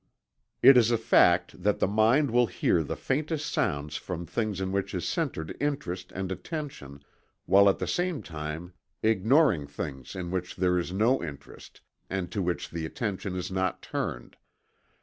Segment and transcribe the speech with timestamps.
[0.63, 4.71] It is a fact that the mind will hear the faintest sounds from things in
[4.71, 7.03] which is centered interest and attention,
[7.45, 12.41] while at the same time ignoring things in which there is no interest and to
[12.41, 14.37] which the attention is not turned.